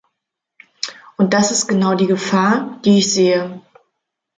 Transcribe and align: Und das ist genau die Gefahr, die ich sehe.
Und 1.17 1.35
das 1.35 1.51
ist 1.51 1.67
genau 1.67 1.93
die 1.93 2.07
Gefahr, 2.07 2.79
die 2.83 2.97
ich 2.97 3.13
sehe. 3.13 3.61